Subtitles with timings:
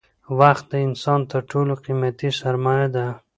[0.39, 3.05] وخت د انسان تر ټولو قیمتي سرمایه ده